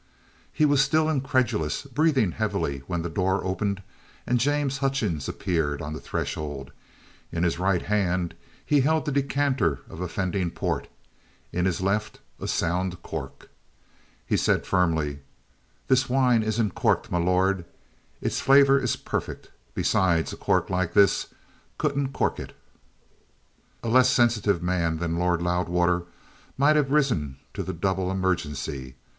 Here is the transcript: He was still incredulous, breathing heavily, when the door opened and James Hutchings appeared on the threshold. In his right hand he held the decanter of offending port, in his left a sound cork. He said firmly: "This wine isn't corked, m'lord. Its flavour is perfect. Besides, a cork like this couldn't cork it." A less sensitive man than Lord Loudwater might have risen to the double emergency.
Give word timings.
He 0.51 0.65
was 0.65 0.81
still 0.83 1.07
incredulous, 1.07 1.83
breathing 1.83 2.31
heavily, 2.31 2.79
when 2.87 3.03
the 3.03 3.07
door 3.09 3.45
opened 3.45 3.83
and 4.25 4.39
James 4.39 4.79
Hutchings 4.79 5.29
appeared 5.29 5.79
on 5.79 5.93
the 5.93 5.99
threshold. 5.99 6.71
In 7.31 7.43
his 7.43 7.59
right 7.59 7.83
hand 7.83 8.33
he 8.65 8.81
held 8.81 9.05
the 9.05 9.11
decanter 9.11 9.81
of 9.87 10.01
offending 10.01 10.49
port, 10.49 10.87
in 11.53 11.65
his 11.65 11.81
left 11.81 12.19
a 12.39 12.47
sound 12.47 13.03
cork. 13.03 13.51
He 14.25 14.35
said 14.35 14.65
firmly: 14.65 15.19
"This 15.87 16.09
wine 16.09 16.41
isn't 16.41 16.73
corked, 16.73 17.11
m'lord. 17.11 17.63
Its 18.21 18.39
flavour 18.39 18.79
is 18.79 18.95
perfect. 18.95 19.51
Besides, 19.75 20.33
a 20.33 20.35
cork 20.35 20.71
like 20.71 20.95
this 20.95 21.27
couldn't 21.77 22.09
cork 22.11 22.39
it." 22.39 22.55
A 23.83 23.87
less 23.87 24.09
sensitive 24.09 24.63
man 24.63 24.97
than 24.97 25.19
Lord 25.19 25.43
Loudwater 25.43 26.05
might 26.57 26.75
have 26.75 26.89
risen 26.89 27.37
to 27.53 27.61
the 27.61 27.71
double 27.71 28.09
emergency. 28.09 28.95